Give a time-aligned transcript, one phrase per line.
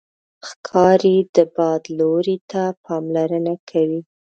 [0.47, 4.01] ښکاري د باد لوري ته پاملرنه کوي.